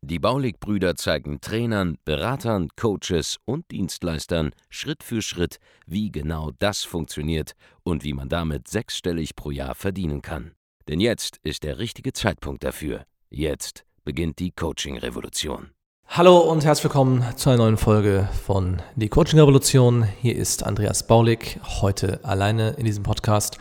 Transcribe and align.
Die 0.00 0.18
Baulig-Brüder 0.18 0.96
zeigen 0.96 1.40
Trainern, 1.40 1.98
Beratern, 2.04 2.68
Coaches 2.76 3.38
und 3.44 3.70
Dienstleistern 3.70 4.52
Schritt 4.68 5.02
für 5.02 5.22
Schritt, 5.22 5.58
wie 5.86 6.10
genau 6.10 6.50
das 6.58 6.82
funktioniert 6.82 7.52
und 7.82 8.04
wie 8.04 8.12
man 8.12 8.28
damit 8.28 8.68
sechsstellig 8.68 9.36
pro 9.36 9.50
Jahr 9.50 9.74
verdienen 9.74 10.22
kann. 10.22 10.52
Denn 10.88 11.00
jetzt 11.00 11.38
ist 11.42 11.62
der 11.62 11.78
richtige 11.78 12.12
Zeitpunkt 12.12 12.64
dafür. 12.64 13.04
Jetzt 13.30 13.84
beginnt 14.04 14.38
die 14.38 14.50
Coaching-Revolution. 14.50 15.70
Hallo 16.08 16.38
und 16.40 16.64
herzlich 16.64 16.84
willkommen 16.84 17.24
zu 17.36 17.48
einer 17.48 17.60
neuen 17.60 17.78
Folge 17.78 18.28
von 18.44 18.82
Die 18.96 19.08
Coaching 19.08 19.38
Revolution. 19.38 20.02
Hier 20.20 20.36
ist 20.36 20.62
Andreas 20.62 21.06
Baulig, 21.06 21.58
heute 21.80 22.22
alleine 22.22 22.72
in 22.72 22.84
diesem 22.84 23.02
Podcast. 23.02 23.56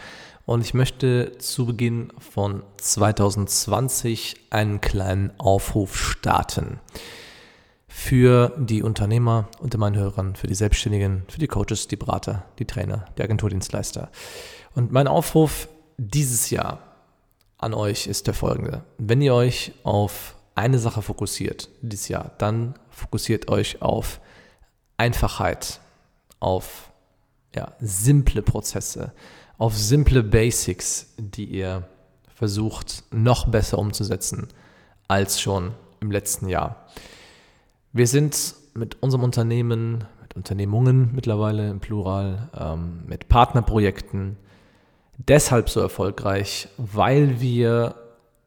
Und 0.51 0.59
ich 0.59 0.73
möchte 0.73 1.37
zu 1.37 1.65
Beginn 1.65 2.11
von 2.19 2.63
2020 2.75 4.35
einen 4.49 4.81
kleinen 4.81 5.31
Aufruf 5.37 5.95
starten. 5.95 6.81
Für 7.87 8.53
die 8.59 8.83
Unternehmer 8.83 9.47
unter 9.61 9.77
meinen 9.77 9.95
Hörern, 9.95 10.35
für 10.35 10.47
die 10.47 10.53
Selbstständigen, 10.53 11.23
für 11.29 11.39
die 11.39 11.47
Coaches, 11.47 11.87
die 11.87 11.95
Berater, 11.95 12.43
die 12.59 12.65
Trainer, 12.65 13.05
die 13.17 13.23
Agenturdienstleister. 13.23 14.11
Und 14.75 14.91
mein 14.91 15.07
Aufruf 15.07 15.69
dieses 15.97 16.49
Jahr 16.49 16.79
an 17.57 17.73
euch 17.73 18.07
ist 18.07 18.27
der 18.27 18.33
folgende. 18.33 18.83
Wenn 18.97 19.21
ihr 19.21 19.33
euch 19.33 19.71
auf 19.83 20.35
eine 20.55 20.79
Sache 20.79 21.01
fokussiert 21.01 21.69
dieses 21.81 22.09
Jahr, 22.09 22.31
dann 22.39 22.77
fokussiert 22.89 23.47
euch 23.47 23.81
auf 23.81 24.19
Einfachheit, 24.97 25.79
auf 26.41 26.91
ja, 27.55 27.71
simple 27.79 28.41
Prozesse, 28.41 29.13
auf 29.61 29.77
simple 29.77 30.23
Basics, 30.23 31.13
die 31.19 31.45
ihr 31.45 31.87
versucht 32.33 33.03
noch 33.11 33.47
besser 33.47 33.77
umzusetzen 33.77 34.47
als 35.07 35.39
schon 35.39 35.73
im 35.99 36.09
letzten 36.09 36.49
Jahr. 36.49 36.87
Wir 37.93 38.07
sind 38.07 38.55
mit 38.73 39.03
unserem 39.03 39.23
Unternehmen, 39.23 40.05
mit 40.19 40.35
Unternehmungen 40.35 41.11
mittlerweile 41.13 41.69
im 41.69 41.79
Plural, 41.79 42.49
ähm, 42.59 43.03
mit 43.05 43.29
Partnerprojekten 43.29 44.35
deshalb 45.19 45.69
so 45.69 45.79
erfolgreich, 45.79 46.67
weil 46.77 47.39
wir 47.39 47.93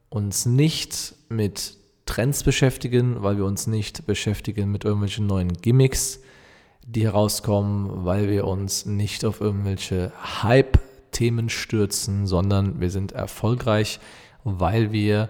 uns 0.09 0.45
nicht 0.45 1.15
mit 1.29 1.77
Trends 2.05 2.43
beschäftigen, 2.43 3.23
weil 3.23 3.37
wir 3.37 3.45
uns 3.45 3.67
nicht 3.67 4.05
beschäftigen 4.05 4.69
mit 4.69 4.83
irgendwelchen 4.83 5.27
neuen 5.27 5.53
Gimmicks, 5.53 6.19
die 6.85 7.05
herauskommen, 7.05 8.03
weil 8.03 8.29
wir 8.29 8.45
uns 8.45 8.85
nicht 8.85 9.23
auf 9.23 9.39
irgendwelche 9.39 10.11
Hype 10.43 10.77
Themen 11.15 11.49
stürzen, 11.49 12.27
sondern 12.27 12.81
wir 12.81 12.91
sind 12.91 13.13
erfolgreich, 13.13 14.01
weil 14.43 14.91
wir 14.91 15.29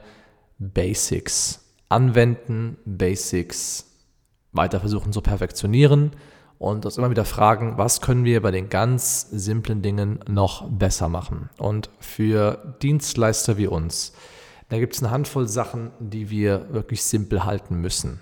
Basics 0.57 1.63
anwenden, 1.89 2.77
Basics 2.85 3.85
weiter 4.51 4.79
versuchen 4.79 5.13
zu 5.13 5.21
perfektionieren 5.21 6.11
und 6.57 6.85
uns 6.85 6.97
immer 6.97 7.11
wieder 7.11 7.25
fragen, 7.25 7.77
was 7.77 8.01
können 8.01 8.25
wir 8.25 8.41
bei 8.41 8.49
den 8.49 8.69
ganz 8.69 9.29
simplen 9.29 9.83
Dingen 9.83 10.19
noch 10.27 10.67
besser 10.67 11.07
machen. 11.07 11.49
Und 11.59 11.91
für 11.99 12.75
Dienstleister 12.81 13.57
wie 13.57 13.67
uns, 13.67 14.13
da 14.69 14.79
gibt 14.79 14.95
es 14.95 15.03
eine 15.03 15.11
Handvoll 15.11 15.47
Sachen, 15.47 15.91
die 15.99 16.31
wir 16.31 16.73
wirklich 16.73 17.03
simpel 17.03 17.45
halten 17.45 17.75
müssen. 17.75 18.19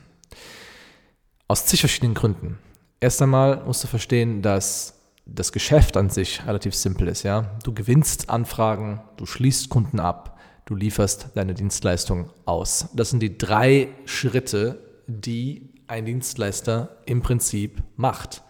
Aus 1.47 1.65
zig 1.65 1.79
verschiedenen 1.79 2.15
Gründen. 2.15 2.59
Erst 2.99 3.21
einmal 3.21 3.63
musst 3.63 3.83
du 3.83 3.87
verstehen, 3.87 4.41
dass 4.41 4.99
das 5.25 5.51
Geschäft 5.51 5.97
an 5.97 6.09
sich 6.09 6.45
relativ 6.45 6.75
simpel 6.75 7.07
ist. 7.07 7.23
Ja? 7.23 7.57
Du 7.63 7.73
gewinnst 7.73 8.29
Anfragen, 8.29 9.01
du 9.17 9.25
schließt 9.25 9.69
Kunden 9.69 9.99
ab, 9.99 10.39
du 10.65 10.75
lieferst 10.75 11.29
deine 11.35 11.53
Dienstleistung 11.53 12.29
aus. 12.45 12.89
Das 12.93 13.09
sind 13.09 13.21
die 13.21 13.37
drei 13.37 13.89
Schritte, 14.05 14.79
die 15.07 15.69
ein 15.87 16.05
Dienstleister 16.05 16.97
im 17.05 17.21
Prinzip 17.21 17.83
macht. 17.95 18.43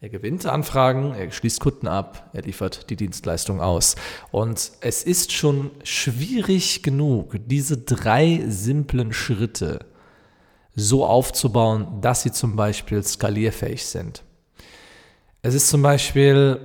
Er 0.00 0.10
gewinnt 0.10 0.44
Anfragen, 0.46 1.14
er 1.14 1.30
schließt 1.30 1.58
Kunden 1.58 1.88
ab, 1.88 2.30
er 2.32 2.42
liefert 2.42 2.90
die 2.90 2.96
Dienstleistung 2.96 3.60
aus. 3.60 3.96
Und 4.30 4.72
es 4.80 5.02
ist 5.02 5.32
schon 5.32 5.70
schwierig 5.84 6.82
genug, 6.82 7.36
diese 7.46 7.78
drei 7.78 8.44
simplen 8.46 9.12
Schritte 9.12 9.80
so 10.74 11.06
aufzubauen, 11.06 12.02
dass 12.02 12.22
sie 12.22 12.30
zum 12.30 12.56
Beispiel 12.56 13.02
skalierfähig 13.02 13.86
sind. 13.86 14.22
Es 15.46 15.54
ist 15.54 15.68
zum 15.68 15.80
Beispiel, 15.80 16.58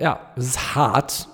ja, 0.00 0.18
es 0.34 0.46
ist 0.46 0.74
hart, 0.74 1.28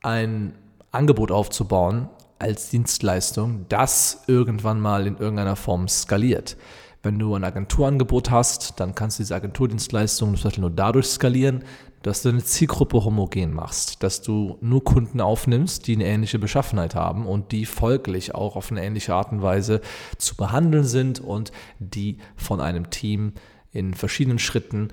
ein 0.00 0.54
Angebot 0.92 1.32
aufzubauen 1.32 2.08
als 2.38 2.70
Dienstleistung, 2.70 3.66
das 3.68 4.22
irgendwann 4.28 4.80
mal 4.80 5.08
in 5.08 5.16
irgendeiner 5.16 5.56
Form 5.56 5.88
skaliert. 5.88 6.56
Wenn 7.02 7.18
du 7.18 7.34
ein 7.34 7.42
Agenturangebot 7.42 8.30
hast, 8.30 8.78
dann 8.78 8.94
kannst 8.94 9.18
du 9.18 9.24
diese 9.24 9.34
Agenturdienstleistung 9.34 10.36
zum 10.36 10.44
Beispiel 10.44 10.60
nur 10.60 10.70
dadurch 10.70 11.08
skalieren, 11.08 11.64
dass 12.02 12.22
du 12.22 12.28
eine 12.28 12.44
Zielgruppe 12.44 13.02
homogen 13.02 13.52
machst, 13.52 14.04
dass 14.04 14.22
du 14.22 14.58
nur 14.60 14.84
Kunden 14.84 15.20
aufnimmst, 15.20 15.88
die 15.88 15.96
eine 15.96 16.06
ähnliche 16.06 16.38
Beschaffenheit 16.38 16.94
haben 16.94 17.26
und 17.26 17.50
die 17.50 17.66
folglich 17.66 18.36
auch 18.36 18.54
auf 18.54 18.70
eine 18.70 18.84
ähnliche 18.84 19.14
Art 19.14 19.32
und 19.32 19.42
Weise 19.42 19.80
zu 20.16 20.36
behandeln 20.36 20.84
sind 20.84 21.18
und 21.18 21.50
die 21.80 22.18
von 22.36 22.60
einem 22.60 22.90
Team 22.90 23.32
in 23.72 23.94
verschiedenen 23.94 24.38
Schritten 24.38 24.92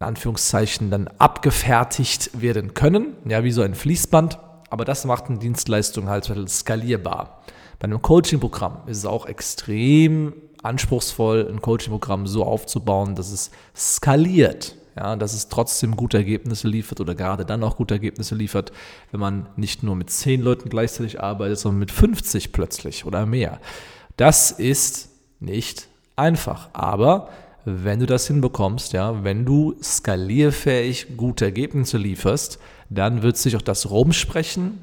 in 0.00 0.06
Anführungszeichen 0.06 0.90
dann 0.90 1.08
abgefertigt 1.18 2.40
werden 2.40 2.72
können, 2.72 3.16
ja, 3.26 3.44
wie 3.44 3.50
so 3.50 3.60
ein 3.60 3.74
Fließband. 3.74 4.38
Aber 4.70 4.86
das 4.86 5.04
macht 5.04 5.26
eine 5.26 5.38
Dienstleistung 5.38 6.08
halt 6.08 6.24
skalierbar. 6.48 7.42
Bei 7.78 7.84
einem 7.84 8.00
Coaching-Programm 8.00 8.82
ist 8.86 8.98
es 8.98 9.04
auch 9.04 9.26
extrem 9.26 10.32
anspruchsvoll, 10.62 11.46
ein 11.50 11.60
Coaching-Programm 11.60 12.26
so 12.26 12.44
aufzubauen, 12.44 13.14
dass 13.14 13.30
es 13.30 13.50
skaliert. 13.76 14.76
Ja, 14.96 15.14
dass 15.16 15.34
es 15.34 15.48
trotzdem 15.48 15.96
gute 15.96 16.16
Ergebnisse 16.16 16.66
liefert 16.66 17.00
oder 17.00 17.14
gerade 17.14 17.44
dann 17.44 17.62
auch 17.62 17.76
gute 17.76 17.94
Ergebnisse 17.94 18.34
liefert, 18.34 18.72
wenn 19.12 19.20
man 19.20 19.46
nicht 19.54 19.82
nur 19.82 19.94
mit 19.94 20.10
10 20.10 20.42
Leuten 20.42 20.68
gleichzeitig 20.68 21.20
arbeitet, 21.20 21.58
sondern 21.58 21.78
mit 21.78 21.92
50 21.92 22.52
plötzlich 22.52 23.04
oder 23.04 23.24
mehr. 23.24 23.60
Das 24.16 24.50
ist 24.50 25.10
nicht 25.38 25.88
einfach, 26.16 26.70
aber 26.72 27.28
wenn 27.84 28.00
du 28.00 28.06
das 28.06 28.26
hinbekommst, 28.26 28.92
ja, 28.92 29.24
wenn 29.24 29.44
du 29.44 29.74
skalierfähig 29.82 31.16
gute 31.16 31.46
Ergebnisse 31.46 31.98
lieferst, 31.98 32.58
dann 32.88 33.22
wird 33.22 33.36
sich 33.36 33.56
auch 33.56 33.62
das 33.62 33.90
rumsprechen, 33.90 34.78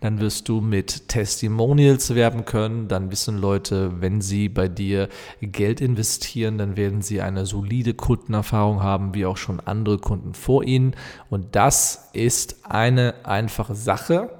dann 0.00 0.18
wirst 0.18 0.48
du 0.48 0.60
mit 0.60 1.08
Testimonials 1.08 2.14
werben 2.14 2.46
können, 2.46 2.88
dann 2.88 3.10
wissen 3.10 3.38
Leute, 3.38 4.00
wenn 4.00 4.20
sie 4.20 4.48
bei 4.48 4.66
dir 4.66 5.08
Geld 5.42 5.80
investieren, 5.80 6.56
dann 6.58 6.76
werden 6.76 7.02
sie 7.02 7.20
eine 7.20 7.44
solide 7.44 7.94
Kundenerfahrung 7.94 8.82
haben, 8.82 9.14
wie 9.14 9.26
auch 9.26 9.36
schon 9.36 9.60
andere 9.60 9.98
Kunden 9.98 10.34
vor 10.34 10.64
ihnen. 10.64 10.94
Und 11.28 11.54
das 11.54 12.08
ist 12.14 12.64
eine 12.64 13.14
einfache 13.24 13.74
Sache, 13.74 14.30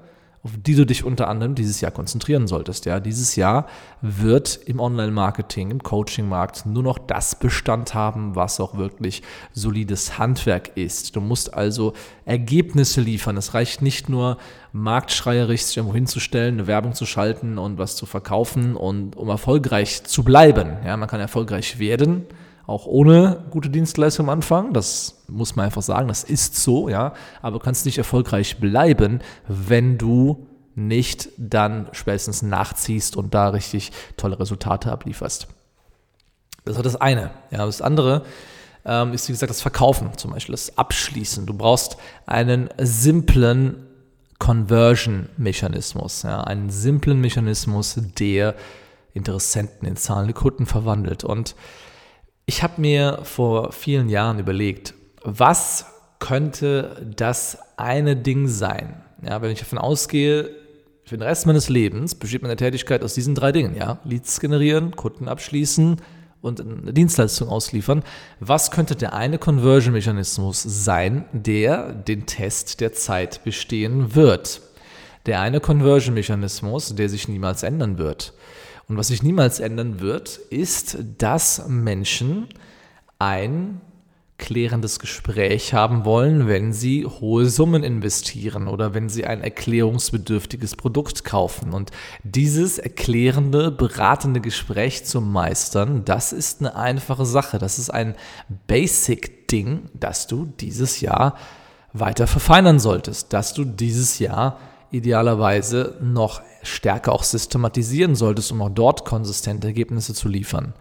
auf 0.43 0.53
die 0.56 0.75
du 0.75 0.87
dich 0.87 1.05
unter 1.05 1.28
anderem 1.28 1.55
dieses 1.55 1.83
Jahr 1.83 1.91
konzentrieren 1.91 2.47
solltest. 2.47 2.87
Ja, 2.87 2.99
dieses 2.99 3.37
Jahr 3.37 3.67
wird 4.01 4.59
im 4.65 4.81
Online-Marketing, 4.81 5.71
im 5.71 5.83
Coaching-Markt 5.83 6.65
nur 6.65 6.83
noch 6.83 6.99
das 6.99 7.34
Bestand 7.34 7.93
haben, 7.93 8.37
was 8.37 8.59
auch 8.59 8.78
wirklich 8.78 9.23
solides 9.53 10.19
Handwerk 10.19 10.77
ist. 10.78 11.15
Du 11.15 11.21
musst 11.21 11.53
also 11.53 11.93
Ergebnisse 12.25 13.03
liefern. 13.03 13.37
Es 13.37 13.53
reicht 13.53 13.83
nicht 13.83 14.09
nur 14.09 14.39
marktschreierisch 14.72 15.63
sich 15.63 15.77
irgendwo 15.77 15.95
hinzustellen, 15.95 16.54
eine 16.54 16.66
Werbung 16.66 16.95
zu 16.95 17.04
schalten 17.04 17.59
und 17.59 17.77
was 17.77 17.97
zu 17.97 18.07
verkaufen 18.07 18.77
und 18.77 19.16
um 19.16 19.28
erfolgreich 19.28 20.04
zu 20.04 20.22
bleiben. 20.22 20.78
Ja, 20.86 20.97
man 20.97 21.09
kann 21.09 21.21
erfolgreich 21.21 21.78
werden, 21.78 22.25
auch 22.71 22.87
ohne 22.87 23.45
gute 23.51 23.69
Dienstleistung 23.69 24.27
am 24.27 24.31
Anfang. 24.31 24.72
Das 24.72 25.22
muss 25.28 25.57
man 25.57 25.67
einfach 25.67 25.83
sagen, 25.83 26.09
das 26.09 26.25
ist 26.25 26.57
so, 26.57 26.89
ja. 26.89 27.15
Aber 27.43 27.59
du 27.59 27.65
kannst 27.65 27.84
nicht 27.84 27.99
erfolgreich 27.99 28.59
bleiben, 28.59 29.21
wenn 29.49 29.99
du 29.99 30.47
nicht 30.75 31.28
dann 31.37 31.89
spätestens 31.93 32.43
nachziehst 32.43 33.17
und 33.17 33.34
da 33.34 33.49
richtig 33.49 33.91
tolle 34.17 34.39
Resultate 34.39 34.91
ablieferst. 34.93 35.49
Das 36.65 36.77
ist 36.77 36.84
das 36.84 36.97
eine. 36.97 37.31
Ja, 37.51 37.67
das 37.67 37.83
andere 37.83 38.25
ähm, 38.84 39.13
ist, 39.13 39.28
wie 39.28 39.33
gesagt, 39.33 39.51
das 39.51 39.63
Verkaufen 39.63 40.17
zum 40.17 40.31
Beispiel, 40.33 40.53
das 40.53 40.78
Abschließen. 40.78 41.47
Du 41.47 41.55
brauchst 41.55 41.97
einen 42.27 42.71
simplen 42.78 43.87
Conversion-Mechanismus, 44.39 46.22
ja, 46.22 46.43
einen 46.43 46.71
simplen 46.71 47.21
Mechanismus, 47.21 47.99
der 48.19 48.55
Interessenten 49.13 49.89
in 49.89 49.97
zahlende 49.97 50.34
Kunden 50.34 50.67
verwandelt. 50.67 51.25
Und 51.25 51.57
ich 52.50 52.64
habe 52.64 52.80
mir 52.80 53.20
vor 53.22 53.70
vielen 53.70 54.08
Jahren 54.08 54.41
überlegt, 54.41 54.94
was 55.22 55.86
könnte 56.18 57.06
das 57.14 57.58
eine 57.76 58.16
Ding 58.16 58.48
sein? 58.48 59.04
Ja, 59.24 59.41
wenn 59.41 59.52
ich 59.52 59.60
davon 59.60 59.78
ausgehe, 59.78 60.50
für 61.04 61.16
den 61.16 61.22
Rest 61.22 61.47
meines 61.47 61.68
Lebens 61.68 62.16
besteht 62.16 62.42
meine 62.42 62.56
Tätigkeit 62.56 63.04
aus 63.04 63.14
diesen 63.14 63.36
drei 63.36 63.52
Dingen, 63.52 63.76
ja. 63.76 64.00
Leads 64.02 64.41
generieren, 64.41 64.97
Kunden 64.97 65.28
abschließen 65.28 66.00
und 66.41 66.60
eine 66.60 66.92
Dienstleistung 66.92 67.48
ausliefern. 67.48 68.02
Was 68.41 68.72
könnte 68.72 68.97
der 68.97 69.14
eine 69.14 69.38
Conversion-Mechanismus 69.38 70.60
sein, 70.60 71.26
der 71.32 71.92
den 71.92 72.26
Test 72.26 72.80
der 72.80 72.92
Zeit 72.92 73.44
bestehen 73.44 74.16
wird? 74.16 74.60
Der 75.26 75.41
eine 75.41 75.60
Conversion-Mechanismus, 75.60 76.97
der 76.97 77.08
sich 77.08 77.28
niemals 77.28 77.62
ändern 77.62 77.97
wird. 77.97 78.32
Und 78.91 78.97
was 78.97 79.07
sich 79.07 79.22
niemals 79.22 79.60
ändern 79.60 80.01
wird, 80.01 80.37
ist, 80.51 80.98
dass 81.16 81.69
Menschen 81.69 82.48
ein 83.21 83.81
klärendes 84.37 84.98
Gespräch 84.98 85.75
haben 85.75 86.04
wollen, 86.04 86.48
wenn 86.48 86.72
sie 86.72 87.07
hohe 87.07 87.47
Summen 87.47 87.84
investieren 87.84 88.66
oder 88.66 88.92
wenn 88.92 89.09
sie 89.09 89.27
ein 89.27 89.42
erklärungsbedürftiges 89.42 90.75
Produkt 90.75 91.22
kaufen. 91.22 91.72
Und 91.72 91.92
dieses 92.25 92.78
erklärende, 92.81 93.71
beratende 93.71 94.41
Gespräch 94.41 95.04
zu 95.04 95.21
meistern, 95.21 96.04
das 96.04 96.33
ist 96.33 96.59
eine 96.59 96.75
einfache 96.75 97.27
Sache. 97.27 97.59
Das 97.59 97.78
ist 97.78 97.91
ein 97.91 98.16
Basic-Ding, 98.66 99.83
das 99.95 100.27
du 100.27 100.47
dieses 100.59 101.01
Jahr 101.01 101.36
weiter 101.93 102.27
verfeinern 102.27 102.81
solltest, 102.81 103.33
dass 103.33 103.54
du 103.54 103.65
dieses 103.65 104.19
Jahr 104.19 104.59
idealerweise 104.91 105.97
noch 106.01 106.42
stärker 106.63 107.13
auch 107.13 107.22
systematisieren 107.22 108.15
solltest, 108.15 108.53
um 108.53 108.63
auch 108.63 108.71
dort 108.71 109.04
konsistente 109.04 109.69
Ergebnisse 109.69 110.15
zu 110.15 110.28
liefern. 110.28 110.75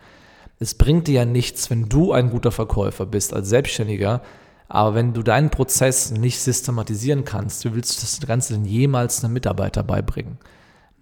Es 0.60 0.74
bringt 0.74 1.08
dir 1.08 1.14
ja 1.14 1.26
nichts, 1.26 1.70
wenn 1.70 1.88
du 1.88 2.12
ein 2.12 2.30
guter 2.30 2.52
Verkäufer 2.52 3.06
bist 3.06 3.34
als 3.34 3.50
Selbstständiger, 3.50 4.22
aber 4.68 4.94
wenn 4.94 5.14
du 5.14 5.24
deinen 5.24 5.50
Prozess 5.50 6.12
nicht 6.12 6.40
systematisieren 6.40 7.26
kannst, 7.26 7.66
wie 7.66 7.74
willst 7.74 7.98
du 7.98 8.02
das 8.02 8.20
Ganze 8.28 8.54
denn 8.54 8.66
jemals 8.66 9.24
einem 9.24 9.34
Mitarbeiter 9.34 9.84
beibringen? 9.84 10.38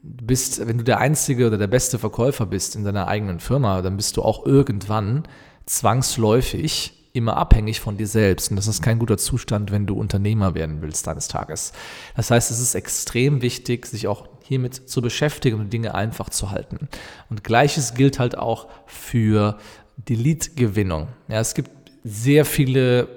Du 0.03 0.25
bist, 0.25 0.65
wenn 0.65 0.77
du 0.77 0.83
der 0.83 0.99
einzige 0.99 1.47
oder 1.47 1.57
der 1.57 1.67
beste 1.67 1.99
Verkäufer 1.99 2.45
bist 2.45 2.75
in 2.75 2.85
deiner 2.85 3.07
eigenen 3.07 3.39
Firma, 3.39 3.81
dann 3.81 3.97
bist 3.97 4.15
du 4.15 4.21
auch 4.21 4.45
irgendwann 4.45 5.23
zwangsläufig 5.65 6.96
immer 7.17 7.37
abhängig 7.37 7.79
von 7.81 7.97
dir 7.97 8.07
selbst. 8.07 8.51
Und 8.51 8.55
das 8.57 8.67
ist 8.67 8.81
kein 8.81 8.99
guter 8.99 9.17
Zustand, 9.17 9.71
wenn 9.71 9.85
du 9.85 9.95
Unternehmer 9.95 10.55
werden 10.55 10.81
willst 10.81 11.07
eines 11.07 11.27
Tages. 11.27 11.73
Das 12.15 12.31
heißt, 12.31 12.51
es 12.51 12.59
ist 12.59 12.75
extrem 12.75 13.41
wichtig, 13.41 13.85
sich 13.85 14.07
auch 14.07 14.27
hiermit 14.43 14.75
zu 14.89 15.01
beschäftigen 15.01 15.59
und 15.59 15.73
Dinge 15.73 15.95
einfach 15.95 16.29
zu 16.29 16.51
halten. 16.51 16.87
Und 17.29 17.43
gleiches 17.43 17.95
gilt 17.95 18.19
halt 18.19 18.37
auch 18.37 18.67
für 18.85 19.57
die 19.97 20.15
Lead-Gewinnung. 20.15 21.07
Ja, 21.27 21.39
es 21.39 21.53
gibt 21.53 21.71
sehr 22.03 22.45
viele 22.45 23.09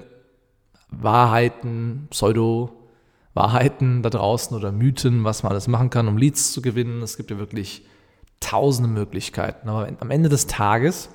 Wahrheiten, 0.88 2.08
Pseudo-Wahrheiten 2.10 4.02
da 4.02 4.10
draußen 4.10 4.56
oder 4.56 4.72
Mythen, 4.72 5.22
was 5.22 5.42
man 5.42 5.52
alles 5.52 5.68
machen 5.68 5.90
kann, 5.90 6.08
um 6.08 6.16
Leads 6.16 6.52
zu 6.52 6.62
gewinnen. 6.62 7.02
Es 7.02 7.16
gibt 7.16 7.30
ja 7.30 7.38
wirklich 7.38 7.86
tausende 8.40 8.90
Möglichkeiten. 8.90 9.68
Aber 9.68 9.88
am 10.00 10.10
Ende 10.10 10.28
des 10.28 10.46
Tages 10.46 11.10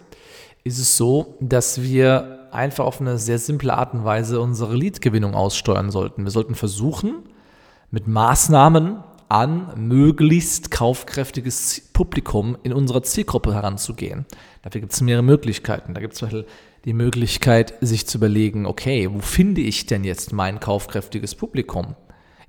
ist 0.64 0.80
es 0.80 0.96
so, 0.98 1.36
dass 1.42 1.82
wir 1.82 2.45
einfach 2.56 2.86
auf 2.86 3.02
eine 3.02 3.18
sehr 3.18 3.40
simple 3.40 3.74
Art 3.74 3.94
und 3.94 4.04
Weise 4.04 4.40
unsere 4.42 4.76
Lead-Gewinnung 4.76 5.36
aussteuern 5.36 5.92
sollten. 5.92 6.24
Wir 6.24 6.32
sollten 6.32 6.56
versuchen, 6.56 7.24
mit 7.92 8.08
Maßnahmen 8.08 9.04
an 9.30 9.74
möglichst 9.76 10.72
kaufkräftiges 10.72 11.90
Publikum 11.94 12.58
in 12.64 12.74
unserer 12.74 13.04
Zielgruppe 13.04 13.54
heranzugehen. 13.54 14.26
Dafür 14.62 14.82
gibt 14.82 14.94
es 14.94 15.02
mehrere 15.02 15.24
Möglichkeiten. 15.24 15.94
Da 15.94 16.02
gibt 16.02 16.14
es 16.14 16.20
zum 16.20 16.28
Beispiel 16.28 16.46
die 16.86 16.94
Möglichkeit, 16.94 17.74
sich 17.82 18.08
zu 18.08 18.20
überlegen, 18.20 18.66
okay, 18.66 19.10
wo 19.12 19.20
finde 19.20 19.62
ich 19.62 19.88
denn 19.88 20.04
jetzt 20.04 20.34
mein 20.34 20.60
kaufkräftiges 20.60 21.34
Publikum? 21.34 21.96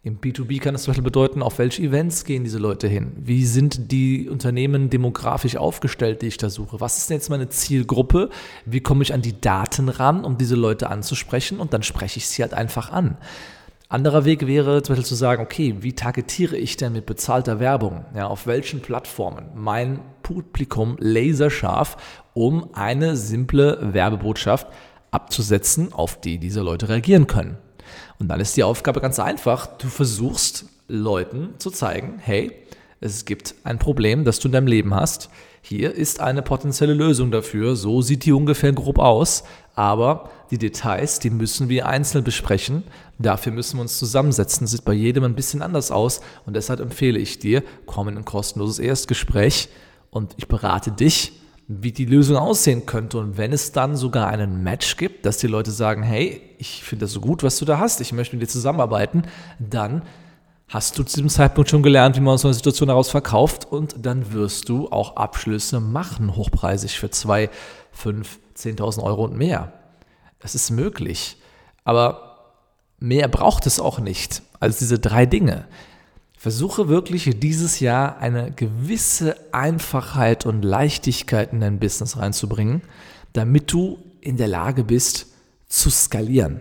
Im 0.06 0.20
B2B 0.20 0.60
kann 0.60 0.72
das 0.72 0.84
zum 0.84 0.92
Beispiel 0.92 1.02
bedeuten, 1.02 1.42
auf 1.42 1.58
welche 1.58 1.82
Events 1.82 2.24
gehen 2.24 2.44
diese 2.44 2.58
Leute 2.58 2.86
hin? 2.86 3.10
Wie 3.16 3.44
sind 3.44 3.90
die 3.90 4.28
Unternehmen 4.28 4.88
demografisch 4.88 5.56
aufgestellt, 5.56 6.22
die 6.22 6.28
ich 6.28 6.36
da 6.36 6.48
suche? 6.48 6.80
Was 6.80 6.96
ist 6.96 7.10
denn 7.10 7.16
jetzt 7.16 7.28
meine 7.28 7.48
Zielgruppe? 7.48 8.30
Wie 8.64 8.78
komme 8.78 9.02
ich 9.02 9.12
an 9.12 9.20
die 9.20 9.40
Daten 9.40 9.88
ran, 9.88 10.24
um 10.24 10.38
diese 10.38 10.54
Leute 10.54 10.90
anzusprechen? 10.90 11.58
Und 11.58 11.74
dann 11.74 11.82
spreche 11.82 12.18
ich 12.18 12.28
sie 12.28 12.42
halt 12.42 12.54
einfach 12.54 12.92
an. 12.92 13.18
Anderer 13.88 14.24
Weg 14.24 14.46
wäre 14.46 14.80
zum 14.84 14.94
Beispiel 14.94 15.08
zu 15.08 15.16
sagen, 15.16 15.42
okay, 15.42 15.74
wie 15.80 15.94
targetiere 15.94 16.56
ich 16.56 16.76
denn 16.76 16.92
mit 16.92 17.04
bezahlter 17.04 17.58
Werbung? 17.58 18.04
Ja, 18.14 18.28
auf 18.28 18.46
welchen 18.46 18.82
Plattformen 18.82 19.46
mein 19.56 19.98
Publikum 20.22 20.96
laserscharf, 21.00 21.96
um 22.32 22.72
eine 22.74 23.16
simple 23.16 23.92
Werbebotschaft 23.92 24.68
abzusetzen, 25.10 25.92
auf 25.92 26.20
die 26.20 26.38
diese 26.38 26.60
Leute 26.60 26.88
reagieren 26.88 27.26
können. 27.26 27.58
Und 28.18 28.28
dann 28.28 28.40
ist 28.40 28.56
die 28.56 28.64
Aufgabe 28.64 29.00
ganz 29.00 29.18
einfach. 29.18 29.66
Du 29.78 29.88
versuchst 29.88 30.66
Leuten 30.88 31.54
zu 31.58 31.70
zeigen, 31.70 32.18
hey, 32.18 32.52
es 33.00 33.24
gibt 33.24 33.54
ein 33.64 33.78
Problem, 33.78 34.24
das 34.24 34.38
du 34.38 34.48
in 34.48 34.52
deinem 34.52 34.66
Leben 34.66 34.94
hast. 34.94 35.28
Hier 35.60 35.92
ist 35.94 36.20
eine 36.20 36.42
potenzielle 36.42 36.94
Lösung 36.94 37.30
dafür. 37.30 37.76
So 37.76 38.00
sieht 38.00 38.24
die 38.24 38.32
ungefähr 38.32 38.72
grob 38.72 38.98
aus. 38.98 39.44
Aber 39.74 40.30
die 40.50 40.58
Details, 40.58 41.18
die 41.18 41.30
müssen 41.30 41.68
wir 41.68 41.86
einzeln 41.86 42.24
besprechen. 42.24 42.84
Dafür 43.18 43.52
müssen 43.52 43.76
wir 43.76 43.82
uns 43.82 43.98
zusammensetzen. 43.98 44.64
Das 44.64 44.70
sieht 44.70 44.84
bei 44.84 44.94
jedem 44.94 45.24
ein 45.24 45.34
bisschen 45.34 45.62
anders 45.62 45.90
aus. 45.90 46.20
Und 46.46 46.54
deshalb 46.54 46.80
empfehle 46.80 47.18
ich 47.18 47.38
dir, 47.38 47.62
komm 47.84 48.08
in 48.08 48.16
ein 48.16 48.24
kostenloses 48.24 48.78
Erstgespräch 48.78 49.68
und 50.10 50.34
ich 50.38 50.48
berate 50.48 50.90
dich, 50.90 51.32
wie 51.68 51.92
die 51.92 52.04
Lösung 52.04 52.36
aussehen 52.36 52.86
könnte. 52.86 53.18
Und 53.18 53.38
wenn 53.38 53.52
es 53.52 53.72
dann 53.72 53.96
sogar 53.96 54.28
einen 54.28 54.62
Match 54.62 54.96
gibt, 54.96 55.26
dass 55.26 55.38
die 55.38 55.48
Leute 55.48 55.70
sagen, 55.70 56.02
hey, 56.02 56.40
ich 56.58 56.84
finde 56.84 57.04
das 57.04 57.12
so 57.12 57.20
gut, 57.20 57.42
was 57.42 57.58
du 57.58 57.64
da 57.64 57.78
hast, 57.78 58.00
ich 58.00 58.12
möchte 58.12 58.36
mit 58.36 58.42
dir 58.42 58.52
zusammenarbeiten, 58.52 59.22
dann 59.58 60.02
hast 60.68 60.98
du 60.98 61.02
zu 61.02 61.16
diesem 61.16 61.28
Zeitpunkt 61.28 61.70
schon 61.70 61.82
gelernt, 61.82 62.16
wie 62.16 62.20
man 62.20 62.34
aus 62.34 62.42
so 62.42 62.48
einer 62.48 62.54
Situation 62.54 62.88
heraus 62.88 63.10
verkauft 63.10 63.64
und 63.64 63.94
dann 64.04 64.32
wirst 64.32 64.68
du 64.68 64.88
auch 64.90 65.16
Abschlüsse 65.16 65.80
machen, 65.80 66.36
hochpreisig 66.36 66.98
für 66.98 67.10
zwei, 67.10 67.50
fünf, 67.92 68.38
10.000 68.56 69.02
Euro 69.02 69.24
und 69.24 69.36
mehr. 69.36 69.72
Das 70.40 70.54
ist 70.54 70.70
möglich. 70.70 71.36
Aber 71.84 72.54
mehr 72.98 73.28
braucht 73.28 73.66
es 73.66 73.80
auch 73.80 73.98
nicht 73.98 74.42
als 74.60 74.78
diese 74.78 74.98
drei 74.98 75.26
Dinge. 75.26 75.66
Versuche 76.36 76.88
wirklich 76.88 77.30
dieses 77.40 77.80
Jahr 77.80 78.18
eine 78.18 78.52
gewisse 78.52 79.36
Einfachheit 79.52 80.44
und 80.44 80.62
Leichtigkeit 80.62 81.52
in 81.52 81.60
dein 81.60 81.78
Business 81.78 82.18
reinzubringen, 82.18 82.82
damit 83.32 83.72
du 83.72 83.98
in 84.20 84.36
der 84.36 84.48
Lage 84.48 84.84
bist 84.84 85.28
zu 85.66 85.90
skalieren. 85.90 86.60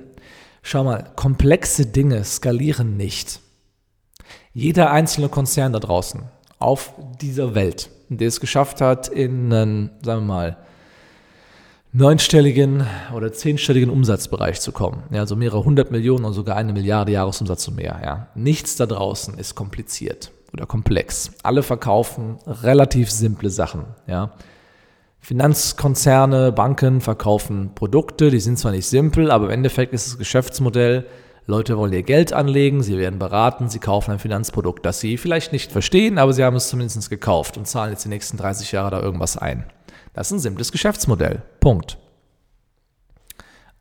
Schau 0.61 0.83
mal, 0.83 1.11
komplexe 1.15 1.85
Dinge 1.85 2.23
skalieren 2.23 2.95
nicht. 2.97 3.41
Jeder 4.53 4.91
einzelne 4.91 5.29
Konzern 5.29 5.73
da 5.73 5.79
draußen 5.79 6.23
auf 6.57 6.93
dieser 7.21 7.53
Welt, 7.53 7.89
der 8.09 8.29
es 8.29 8.39
geschafft 8.39 8.79
hat, 8.81 9.09
in 9.09 9.51
sagen 10.01 10.21
wir 10.21 10.21
mal, 10.21 10.57
neunstelligen 11.97 12.85
oder 13.15 13.31
zehnstelligen 13.31 13.89
Umsatzbereich 13.89 14.59
zu 14.59 14.73
kommen. 14.73 15.03
Ja, 15.11 15.21
also 15.21 15.37
mehrere 15.37 15.63
hundert 15.63 15.91
Millionen 15.91 16.25
oder 16.25 16.33
sogar 16.33 16.57
eine 16.57 16.73
Milliarde 16.73 17.13
Jahresumsatz 17.13 17.67
und 17.69 17.75
mehr. 17.75 18.01
Ja. 18.03 18.27
Nichts 18.35 18.75
da 18.75 18.85
draußen 18.85 19.37
ist 19.37 19.55
kompliziert 19.55 20.31
oder 20.51 20.65
komplex. 20.65 21.31
Alle 21.41 21.63
verkaufen 21.63 22.37
relativ 22.45 23.09
simple 23.09 23.49
Sachen. 23.49 23.85
Ja. 24.07 24.33
Finanzkonzerne, 25.21 26.51
Banken 26.51 26.99
verkaufen 26.99 27.71
Produkte, 27.75 28.29
die 28.29 28.41
sind 28.41 28.59
zwar 28.59 28.73
nicht 28.73 28.87
simpel, 28.87 29.31
aber 29.31 29.45
im 29.45 29.51
Endeffekt 29.51 29.93
ist 29.93 30.07
das 30.07 30.17
Geschäftsmodell, 30.17 31.05
Leute 31.47 31.77
wollen 31.77 31.93
ihr 31.93 32.03
Geld 32.03 32.33
anlegen, 32.33 32.83
sie 32.83 32.97
werden 32.97 33.19
beraten, 33.19 33.69
sie 33.69 33.79
kaufen 33.79 34.11
ein 34.11 34.19
Finanzprodukt, 34.19 34.85
das 34.85 34.99
sie 34.99 35.17
vielleicht 35.17 35.53
nicht 35.53 35.71
verstehen, 35.71 36.17
aber 36.17 36.33
sie 36.33 36.43
haben 36.43 36.55
es 36.55 36.69
zumindest 36.69 37.09
gekauft 37.09 37.57
und 37.57 37.67
zahlen 37.67 37.91
jetzt 37.91 38.03
die 38.03 38.09
nächsten 38.09 38.37
30 38.37 38.71
Jahre 38.71 38.91
da 38.91 39.01
irgendwas 39.01 39.37
ein. 39.37 39.65
Das 40.15 40.27
ist 40.27 40.31
ein 40.31 40.39
simples 40.39 40.71
Geschäftsmodell. 40.71 41.43
Punkt. 41.59 41.97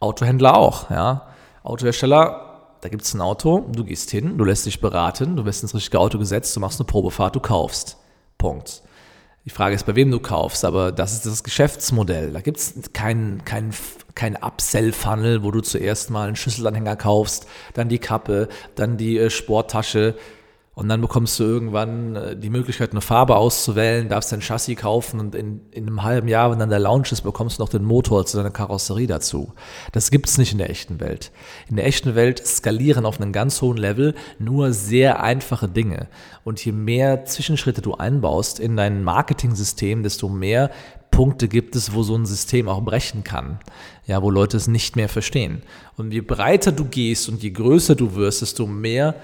Autohändler 0.01 0.57
auch, 0.57 0.91
ja. 0.91 1.29
Autohersteller, 1.63 2.77
da 2.81 2.89
gibt 2.89 3.05
es 3.05 3.15
ein 3.15 3.21
Auto, 3.21 3.61
du 3.73 3.85
gehst 3.85 4.11
hin, 4.11 4.37
du 4.37 4.45
lässt 4.45 4.67
dich 4.67 4.81
beraten, 4.81 5.37
du 5.37 5.45
wirst 5.47 5.63
ins 5.63 5.75
richtige 5.75 6.01
Auto 6.01 6.19
gesetzt, 6.19 6.55
du 6.55 6.61
machst 6.61 6.81
eine 6.81 6.87
Probefahrt, 6.87 7.37
du 7.37 7.41
kaufst. 7.41 7.97
Punkt. 8.37 8.83
Die 9.45 9.51
Frage 9.51 9.75
ist, 9.75 9.87
bei 9.87 9.95
wem 9.95 10.11
du 10.11 10.19
kaufst, 10.19 10.65
aber 10.65 10.91
das 10.91 11.13
ist 11.13 11.25
das 11.25 11.45
Geschäftsmodell. 11.45 12.33
Da 12.33 12.41
gibt 12.41 12.59
es 12.59 12.93
keinen 12.93 13.45
kein, 13.45 13.73
kein 14.15 14.37
Upsell-Funnel, 14.37 15.45
wo 15.45 15.51
du 15.51 15.61
zuerst 15.61 16.11
mal 16.11 16.27
einen 16.27 16.37
Schlüsselanhänger 16.37 16.97
kaufst, 16.97 17.47
dann 17.75 17.89
die 17.89 17.99
Kappe, 17.99 18.49
dann 18.75 18.97
die 18.97 19.19
äh, 19.19 19.31
Sporttasche, 19.31 20.17
und 20.75 20.89
dann 20.89 21.01
bekommst 21.01 21.39
du 21.39 21.45
irgendwann 21.45 22.17
äh, 22.17 22.37
die 22.37 22.51
Möglichkeit, 22.51 22.91
eine 22.91 23.01
Farbe 23.01 23.37
auszuwählen, 23.37 24.09
darfst 24.09 24.33
dein 24.33 24.41
Chassis 24.41 24.77
kaufen 24.77 25.21
und 25.21 25.35
in, 25.35 25.61
in 25.71 25.87
einem 25.87 26.03
halben 26.03 26.29
Jahr, 26.29 26.51
wenn 26.51 26.59
dann 26.59 26.71
der 26.71 26.81
Launch 26.81 27.13
ist, 27.13 27.23
bekommst 27.23 27.59
du 27.59 27.63
noch 27.63 27.69
den 27.69 27.85
Motor 27.85 28.27
zu 28.27 28.37
deiner 28.37 28.51
Karosserie 28.51 29.07
dazu. 29.07 29.53
Das 29.93 30.11
gibt's 30.11 30.37
nicht 30.37 30.53
in 30.53 30.59
der 30.59 30.71
echten 30.71 31.01
Welt. 31.01 31.31
In 31.69 31.77
der 31.77 31.87
echten 31.87 32.15
Welt 32.15 32.45
skalieren 32.45 33.07
auf 33.07 33.21
einem 33.21 33.33
ganz 33.33 33.63
hohen 33.63 33.77
Level 33.77 34.15
nur 34.39 34.73
sehr 34.73 35.23
einfache 35.23 35.69
Dinge. 35.69 36.09
Und 36.43 36.65
je 36.65 36.73
mehr 36.73 37.25
Zwischenschritte 37.25 37.81
du 37.81 37.95
einbaust 37.95 38.59
in 38.59 38.77
dein 38.77 39.05
Marketing-System, 39.05 40.03
desto 40.03 40.29
mehr 40.29 40.71
Punkte 41.15 41.47
gibt 41.47 41.77
es, 41.77 41.95
wo 41.95 42.03
so 42.03 42.17
ein 42.17 42.27
System 42.27 42.69
auch 42.69 42.83
brechen 42.83 43.23
kann. 43.23 43.61
Ja, 44.05 44.21
wo 44.21 44.31
Leute 44.31 44.57
es 44.57 44.67
nicht 44.67 44.97
mehr 44.97 45.09
verstehen. 45.09 45.63
Und 45.97 46.13
je 46.13 46.23
breiter 46.23 46.73
du 46.73 46.87
gehst 46.87 47.29
und 47.29 47.41
je 47.41 47.51
größer 47.51 47.95
du 47.95 48.17
wirst, 48.17 48.43
desto 48.43 48.67
mehr 48.67 49.15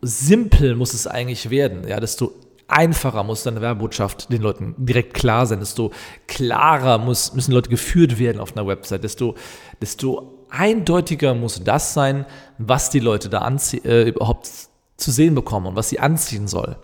simpel 0.00 0.76
muss 0.76 0.94
es 0.94 1.08
eigentlich 1.08 1.50
werden. 1.50 1.88
Ja, 1.88 1.98
desto 1.98 2.32
einfacher 2.68 3.24
muss 3.24 3.42
deine 3.42 3.60
Werbebotschaft 3.60 4.32
den 4.32 4.42
Leuten 4.42 4.76
direkt 4.78 5.14
klar 5.14 5.46
sein, 5.46 5.58
desto 5.58 5.90
klarer 6.28 6.98
muss, 6.98 7.34
müssen 7.34 7.52
Leute 7.52 7.68
geführt 7.68 8.20
werden 8.20 8.40
auf 8.40 8.56
einer 8.56 8.68
Website, 8.68 9.02
desto, 9.02 9.34
desto 9.82 10.46
eindeutiger 10.50 11.34
muss 11.34 11.64
das 11.64 11.94
sein, 11.94 12.26
was 12.58 12.90
die 12.90 13.00
Leute 13.00 13.28
da 13.28 13.44
äh, 13.84 14.08
überhaupt 14.08 14.48
zu 14.96 15.10
sehen 15.10 15.34
bekommen 15.34 15.66
und 15.66 15.74
was 15.74 15.88
sie 15.88 15.98
anziehen 15.98 16.46
soll. 16.46 16.76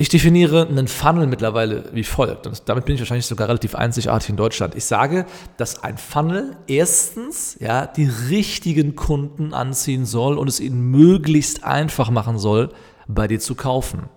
Ich 0.00 0.08
definiere 0.08 0.66
einen 0.66 0.88
Funnel 0.88 1.26
mittlerweile 1.26 1.84
wie 1.92 2.04
folgt. 2.04 2.46
Und 2.46 2.62
damit 2.70 2.86
bin 2.86 2.94
ich 2.94 3.02
wahrscheinlich 3.02 3.26
sogar 3.26 3.48
relativ 3.48 3.74
einzigartig 3.74 4.30
in 4.30 4.36
Deutschland. 4.38 4.74
Ich 4.74 4.86
sage, 4.86 5.26
dass 5.58 5.82
ein 5.82 5.98
Funnel 5.98 6.56
erstens 6.66 7.58
ja, 7.60 7.86
die 7.86 8.08
richtigen 8.30 8.96
Kunden 8.96 9.52
anziehen 9.52 10.06
soll 10.06 10.38
und 10.38 10.48
es 10.48 10.58
ihnen 10.58 10.90
möglichst 10.90 11.64
einfach 11.64 12.08
machen 12.08 12.38
soll, 12.38 12.70
bei 13.08 13.28
dir 13.28 13.40
zu 13.40 13.54
kaufen. 13.54 14.08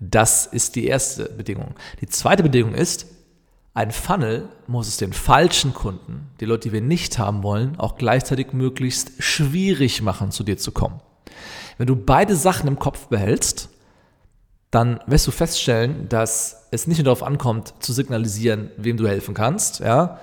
Das 0.00 0.46
ist 0.46 0.74
die 0.74 0.88
erste 0.88 1.26
Bedingung. 1.26 1.76
Die 2.00 2.08
zweite 2.08 2.42
Bedingung 2.42 2.74
ist, 2.74 3.06
ein 3.72 3.92
Funnel 3.92 4.48
muss 4.66 4.88
es 4.88 4.96
den 4.96 5.12
falschen 5.12 5.74
Kunden, 5.74 6.28
die 6.40 6.44
Leute, 6.44 6.70
die 6.70 6.72
wir 6.72 6.80
nicht 6.80 7.20
haben 7.20 7.44
wollen, 7.44 7.78
auch 7.78 7.98
gleichzeitig 7.98 8.52
möglichst 8.52 9.12
schwierig 9.22 10.02
machen, 10.02 10.32
zu 10.32 10.42
dir 10.42 10.58
zu 10.58 10.72
kommen. 10.72 11.00
Wenn 11.78 11.86
du 11.86 11.94
beide 11.94 12.34
Sachen 12.34 12.66
im 12.66 12.80
Kopf 12.80 13.06
behältst, 13.06 13.68
dann 14.74 14.98
wirst 15.06 15.26
du 15.26 15.30
feststellen, 15.30 16.08
dass 16.08 16.66
es 16.72 16.86
nicht 16.86 16.98
nur 16.98 17.04
darauf 17.04 17.22
ankommt, 17.22 17.74
zu 17.78 17.92
signalisieren, 17.92 18.70
wem 18.76 18.96
du 18.96 19.06
helfen 19.06 19.32
kannst, 19.32 19.78
ja, 19.80 20.18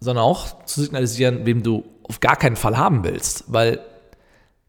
sondern 0.00 0.24
auch 0.24 0.64
zu 0.64 0.82
signalisieren, 0.82 1.46
wem 1.46 1.62
du 1.62 1.84
auf 2.02 2.18
gar 2.18 2.36
keinen 2.36 2.56
Fall 2.56 2.76
haben 2.76 3.04
willst. 3.04 3.44
Weil 3.46 3.80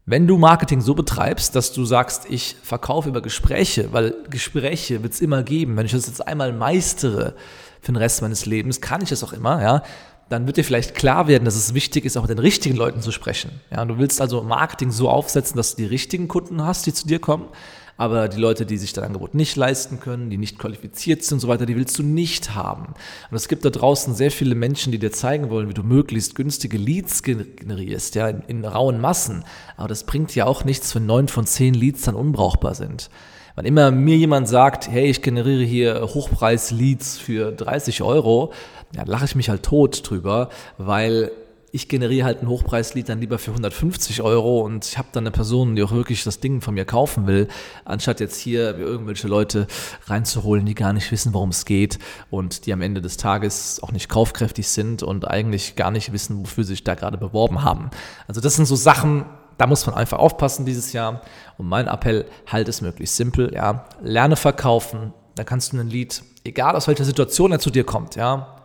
wenn 0.04 0.28
du 0.28 0.38
Marketing 0.38 0.80
so 0.80 0.94
betreibst, 0.94 1.56
dass 1.56 1.72
du 1.72 1.84
sagst, 1.84 2.26
ich 2.30 2.56
verkaufe 2.62 3.08
über 3.08 3.20
Gespräche, 3.20 3.92
weil 3.92 4.14
Gespräche 4.30 5.02
wird 5.02 5.14
es 5.14 5.20
immer 5.20 5.42
geben, 5.42 5.76
wenn 5.76 5.86
ich 5.86 5.92
das 5.92 6.06
jetzt 6.06 6.26
einmal 6.26 6.52
meistere 6.52 7.34
für 7.80 7.92
den 7.92 7.96
Rest 7.96 8.22
meines 8.22 8.46
Lebens, 8.46 8.80
kann 8.80 9.02
ich 9.02 9.08
das 9.08 9.24
auch 9.24 9.32
immer, 9.32 9.60
ja, 9.60 9.82
dann 10.28 10.46
wird 10.46 10.56
dir 10.56 10.64
vielleicht 10.64 10.94
klar 10.94 11.26
werden, 11.26 11.44
dass 11.44 11.56
es 11.56 11.74
wichtig 11.74 12.04
ist, 12.04 12.16
auch 12.16 12.22
mit 12.22 12.30
den 12.30 12.38
richtigen 12.38 12.76
Leuten 12.76 13.00
zu 13.00 13.10
sprechen. 13.10 13.50
Ja, 13.70 13.84
du 13.84 13.98
willst 13.98 14.20
also 14.20 14.42
Marketing 14.42 14.92
so 14.92 15.08
aufsetzen, 15.08 15.56
dass 15.56 15.74
du 15.74 15.82
die 15.82 15.88
richtigen 15.88 16.28
Kunden 16.28 16.64
hast, 16.64 16.86
die 16.86 16.92
zu 16.92 17.06
dir 17.06 17.20
kommen, 17.20 17.48
aber 17.96 18.28
die 18.28 18.40
Leute, 18.40 18.66
die 18.66 18.76
sich 18.76 18.92
dein 18.92 19.04
Angebot 19.04 19.34
nicht 19.34 19.56
leisten 19.56 20.00
können, 20.00 20.28
die 20.30 20.38
nicht 20.38 20.58
qualifiziert 20.58 21.22
sind 21.22 21.36
und 21.36 21.40
so 21.40 21.48
weiter, 21.48 21.66
die 21.66 21.76
willst 21.76 21.98
du 21.98 22.02
nicht 22.02 22.54
haben. 22.54 22.94
Und 23.30 23.36
es 23.36 23.48
gibt 23.48 23.64
da 23.64 23.70
draußen 23.70 24.14
sehr 24.14 24.30
viele 24.30 24.54
Menschen, 24.54 24.92
die 24.92 24.98
dir 24.98 25.12
zeigen 25.12 25.50
wollen, 25.50 25.68
wie 25.68 25.74
du 25.74 25.82
möglichst 25.82 26.34
günstige 26.34 26.76
Leads 26.76 27.22
generierst, 27.22 28.14
ja, 28.14 28.28
in, 28.28 28.42
in 28.46 28.64
rauen 28.64 29.00
Massen. 29.00 29.44
Aber 29.76 29.88
das 29.88 30.04
bringt 30.04 30.34
ja 30.34 30.46
auch 30.46 30.64
nichts, 30.64 30.94
wenn 30.94 31.06
neun 31.06 31.28
von 31.28 31.46
zehn 31.46 31.74
Leads 31.74 32.02
dann 32.02 32.14
unbrauchbar 32.14 32.74
sind. 32.74 33.10
Wann 33.54 33.64
immer 33.64 33.90
mir 33.90 34.16
jemand 34.16 34.48
sagt, 34.48 34.88
hey, 34.90 35.06
ich 35.06 35.22
generiere 35.22 35.64
hier 35.64 36.02
Hochpreis-Leads 36.02 37.16
für 37.16 37.52
30 37.52 38.02
Euro, 38.02 38.52
ja, 38.94 39.04
lache 39.06 39.24
ich 39.24 39.34
mich 39.34 39.48
halt 39.48 39.62
tot 39.62 40.08
drüber, 40.08 40.50
weil 40.76 41.30
ich 41.76 41.88
generiere 41.88 42.24
halt 42.24 42.42
ein 42.42 42.48
Hochpreislied 42.48 43.08
dann 43.08 43.20
lieber 43.20 43.38
für 43.38 43.50
150 43.50 44.22
Euro 44.22 44.62
und 44.62 44.86
ich 44.86 44.98
habe 44.98 45.08
dann 45.12 45.24
eine 45.24 45.30
Person, 45.30 45.76
die 45.76 45.82
auch 45.82 45.92
wirklich 45.92 46.24
das 46.24 46.40
Ding 46.40 46.62
von 46.62 46.74
mir 46.74 46.86
kaufen 46.86 47.26
will, 47.26 47.48
anstatt 47.84 48.18
jetzt 48.18 48.40
hier 48.40 48.76
irgendwelche 48.78 49.28
Leute 49.28 49.66
reinzuholen, 50.06 50.64
die 50.64 50.74
gar 50.74 50.94
nicht 50.94 51.12
wissen, 51.12 51.34
worum 51.34 51.50
es 51.50 51.66
geht 51.66 51.98
und 52.30 52.66
die 52.66 52.72
am 52.72 52.80
Ende 52.80 53.02
des 53.02 53.18
Tages 53.18 53.80
auch 53.82 53.92
nicht 53.92 54.08
kaufkräftig 54.08 54.68
sind 54.68 55.02
und 55.02 55.28
eigentlich 55.28 55.76
gar 55.76 55.90
nicht 55.90 56.12
wissen, 56.12 56.40
wofür 56.40 56.64
sie 56.64 56.70
sich 56.70 56.84
da 56.84 56.94
gerade 56.94 57.18
beworben 57.18 57.62
haben. 57.62 57.90
Also 58.26 58.40
das 58.40 58.56
sind 58.56 58.64
so 58.64 58.74
Sachen, 58.74 59.26
da 59.58 59.66
muss 59.66 59.86
man 59.86 59.94
einfach 59.94 60.18
aufpassen 60.18 60.64
dieses 60.64 60.94
Jahr. 60.94 61.20
Und 61.58 61.68
mein 61.68 61.88
Appell, 61.88 62.24
halt 62.46 62.68
es 62.68 62.80
möglichst 62.80 63.16
simpel, 63.16 63.52
ja. 63.54 63.84
Lerne 64.02 64.36
verkaufen, 64.36 65.12
da 65.34 65.44
kannst 65.44 65.72
du 65.72 65.78
ein 65.78 65.88
Lied, 65.88 66.22
egal 66.44 66.74
aus 66.74 66.88
welcher 66.88 67.04
Situation 67.04 67.52
er 67.52 67.58
zu 67.58 67.70
dir 67.70 67.84
kommt, 67.84 68.16
ja, 68.16 68.56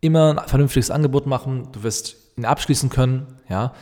immer 0.00 0.38
ein 0.38 0.48
vernünftiges 0.48 0.90
Angebot 0.90 1.26
machen. 1.26 1.68
Du 1.72 1.82
wirst 1.82 2.23
ihn 2.36 2.44
abschließen 2.44 2.90
können. 2.90 3.26
Ja. 3.48 3.74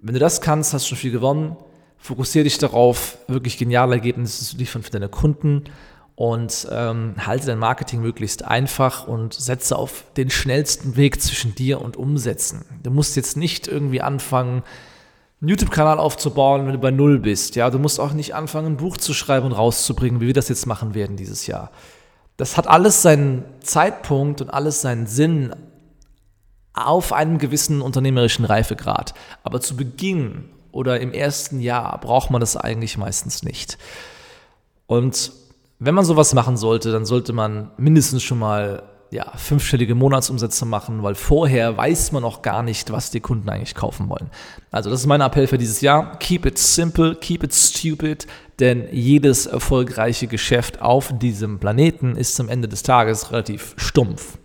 Wenn 0.00 0.14
du 0.14 0.20
das 0.20 0.40
kannst, 0.40 0.74
hast 0.74 0.84
du 0.84 0.88
schon 0.90 0.98
viel 0.98 1.12
gewonnen. 1.12 1.56
Fokussiere 1.96 2.44
dich 2.44 2.58
darauf, 2.58 3.18
wirklich 3.26 3.58
geniale 3.58 3.96
Ergebnisse 3.96 4.44
zu 4.44 4.56
liefern 4.56 4.82
für 4.82 4.90
deine 4.90 5.08
Kunden 5.08 5.64
und 6.14 6.66
ähm, 6.70 7.14
halte 7.24 7.46
dein 7.46 7.58
Marketing 7.58 8.00
möglichst 8.00 8.44
einfach 8.44 9.06
und 9.06 9.34
setze 9.34 9.76
auf 9.76 10.04
den 10.16 10.30
schnellsten 10.30 10.96
Weg 10.96 11.20
zwischen 11.22 11.54
dir 11.54 11.80
und 11.80 11.96
Umsetzen. 11.96 12.64
Du 12.82 12.90
musst 12.90 13.16
jetzt 13.16 13.36
nicht 13.36 13.68
irgendwie 13.68 14.00
anfangen, 14.00 14.62
einen 15.40 15.48
YouTube-Kanal 15.48 15.98
aufzubauen, 15.98 16.66
wenn 16.66 16.72
du 16.72 16.80
bei 16.80 16.90
Null 16.90 17.20
bist. 17.20 17.54
Ja, 17.54 17.70
du 17.70 17.78
musst 17.78 18.00
auch 18.00 18.12
nicht 18.12 18.34
anfangen, 18.34 18.72
ein 18.72 18.76
Buch 18.76 18.96
zu 18.96 19.14
schreiben 19.14 19.46
und 19.46 19.52
rauszubringen, 19.52 20.20
wie 20.20 20.26
wir 20.26 20.34
das 20.34 20.48
jetzt 20.48 20.66
machen 20.66 20.94
werden 20.94 21.16
dieses 21.16 21.46
Jahr. 21.46 21.70
Das 22.36 22.56
hat 22.56 22.66
alles 22.66 23.02
seinen 23.02 23.44
Zeitpunkt 23.60 24.40
und 24.40 24.50
alles 24.50 24.80
seinen 24.80 25.06
Sinn, 25.06 25.54
auf 26.74 27.12
einem 27.12 27.38
gewissen 27.38 27.80
unternehmerischen 27.80 28.44
Reifegrad. 28.44 29.14
Aber 29.42 29.60
zu 29.60 29.76
Beginn 29.76 30.50
oder 30.72 31.00
im 31.00 31.12
ersten 31.12 31.60
Jahr 31.60 31.98
braucht 32.00 32.30
man 32.30 32.40
das 32.40 32.56
eigentlich 32.56 32.96
meistens 32.98 33.42
nicht. 33.42 33.78
Und 34.86 35.32
wenn 35.78 35.94
man 35.94 36.04
sowas 36.04 36.34
machen 36.34 36.56
sollte, 36.56 36.92
dann 36.92 37.04
sollte 37.04 37.32
man 37.32 37.70
mindestens 37.76 38.22
schon 38.22 38.38
mal 38.38 38.82
ja, 39.10 39.32
fünfstellige 39.36 39.94
Monatsumsätze 39.94 40.66
machen, 40.66 41.02
weil 41.02 41.14
vorher 41.14 41.76
weiß 41.76 42.12
man 42.12 42.22
noch 42.22 42.42
gar 42.42 42.62
nicht, 42.62 42.92
was 42.92 43.10
die 43.10 43.20
Kunden 43.20 43.48
eigentlich 43.48 43.74
kaufen 43.74 44.08
wollen. 44.08 44.30
Also 44.70 44.90
das 44.90 45.00
ist 45.00 45.06
mein 45.06 45.22
Appell 45.22 45.46
für 45.46 45.56
dieses 45.56 45.80
Jahr. 45.80 46.18
Keep 46.18 46.46
it 46.46 46.58
simple, 46.58 47.14
keep 47.14 47.42
it 47.42 47.54
stupid, 47.54 48.26
denn 48.60 48.86
jedes 48.92 49.46
erfolgreiche 49.46 50.26
Geschäft 50.26 50.82
auf 50.82 51.16
diesem 51.18 51.58
Planeten 51.58 52.16
ist 52.16 52.36
zum 52.36 52.48
Ende 52.48 52.68
des 52.68 52.82
Tages 52.82 53.30
relativ 53.30 53.74
stumpf 53.78 54.36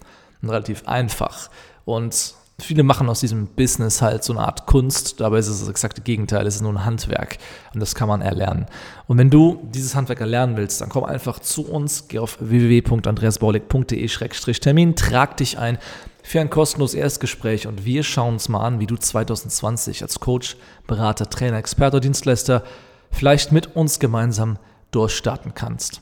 und 0.41 0.49
relativ 0.49 0.87
einfach. 0.87 1.49
Und 1.85 2.35
viele 2.59 2.83
machen 2.83 3.09
aus 3.09 3.19
diesem 3.19 3.47
Business 3.47 3.99
halt 4.01 4.23
so 4.23 4.31
eine 4.33 4.43
Art 4.43 4.67
Kunst, 4.67 5.19
dabei 5.19 5.39
ist 5.39 5.47
es 5.47 5.59
das 5.59 5.69
exakte 5.69 6.01
Gegenteil, 6.01 6.47
es 6.47 6.55
ist 6.55 6.61
nur 6.61 6.73
ein 6.73 6.85
Handwerk 6.85 7.37
und 7.73 7.79
das 7.79 7.95
kann 7.95 8.07
man 8.07 8.21
erlernen. 8.21 8.67
Und 9.07 9.17
wenn 9.17 9.29
du 9.29 9.67
dieses 9.73 9.95
Handwerk 9.95 10.21
erlernen 10.21 10.55
willst, 10.55 10.79
dann 10.81 10.89
komm 10.89 11.03
einfach 11.03 11.39
zu 11.39 11.67
uns, 11.67 12.07
geh 12.07 12.19
auf 12.19 12.37
www.andreasbaulig.de-termin, 12.39 14.95
trag 14.95 15.35
dich 15.37 15.57
ein 15.57 15.79
für 16.25 16.39
ein 16.39 16.49
kostenloses 16.49 16.95
Erstgespräch 16.95 17.67
und 17.67 17.83
wir 17.83 18.01
schauen 18.03 18.35
uns 18.35 18.47
mal 18.47 18.65
an, 18.65 18.79
wie 18.79 18.87
du 18.87 18.95
2020 18.95 20.03
als 20.03 20.21
Coach, 20.21 20.55
Berater, 20.87 21.29
Trainer, 21.29 21.57
Experte 21.57 21.99
Dienstleister 21.99 22.63
vielleicht 23.11 23.51
mit 23.51 23.75
uns 23.75 23.99
gemeinsam 23.99 24.57
durchstarten 24.91 25.53
kannst. 25.53 25.99